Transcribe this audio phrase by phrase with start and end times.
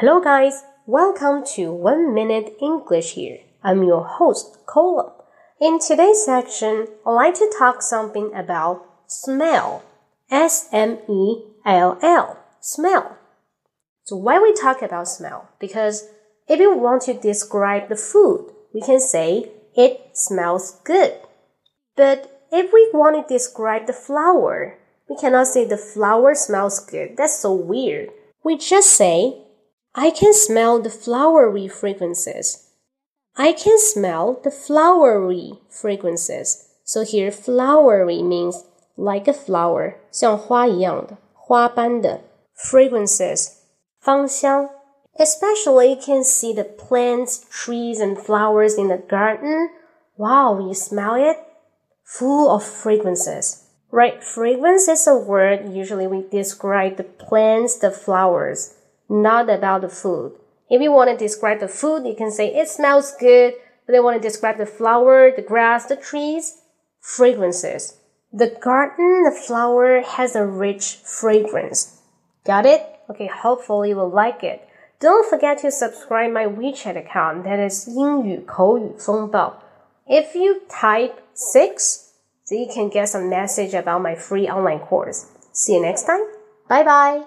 [0.00, 0.62] Hello, guys.
[0.84, 3.38] Welcome to One Minute English here.
[3.64, 5.14] I'm your host, Cola.
[5.58, 9.82] In today's section, I'd like to talk something about smell.
[10.30, 12.38] S M E L L.
[12.60, 13.16] Smell.
[14.04, 15.48] So why we talk about smell?
[15.58, 16.06] Because
[16.46, 21.14] if you want to describe the food, we can say it smells good.
[21.96, 24.76] But if we want to describe the flower,
[25.08, 27.16] we cannot say the flower smells good.
[27.16, 28.10] That's so weird.
[28.44, 29.45] We just say
[29.95, 32.69] I can smell the flowery fragrances.
[33.35, 36.67] I can smell the flowery fragrances.
[36.83, 38.63] So here flowery means
[38.97, 42.21] like a flower, 像花一样的，花般的
[42.55, 43.51] fragrances
[43.99, 44.69] 芳香.
[45.17, 49.69] Especially you can see the plants, trees and flowers in the garden.
[50.17, 51.37] Wow, you smell it?
[52.05, 53.63] Full of fragrances.
[53.91, 58.73] Right, fragrance is a word usually we describe the plants, the flowers
[59.09, 60.33] not about the food.
[60.69, 63.53] If you want to describe the food, you can say it smells good,
[63.85, 66.61] but they want to describe the flower, the grass, the trees,
[66.99, 67.97] fragrances.
[68.31, 71.99] The garden, the flower has a rich fragrance.
[72.45, 72.81] Got it?
[73.09, 74.65] Okay, hopefully you will like it.
[75.01, 79.55] Don't forget to subscribe my WeChat account that is 英语口语风暴.
[80.07, 82.11] If you type 6,
[82.45, 85.25] so you can get some message about my free online course.
[85.51, 86.21] See you next time.
[86.69, 87.19] Bye bye.